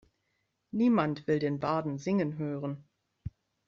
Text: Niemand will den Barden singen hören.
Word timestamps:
Niemand 0.71 1.27
will 1.27 1.37
den 1.37 1.59
Barden 1.59 1.99
singen 1.99 2.39
hören. 2.39 2.89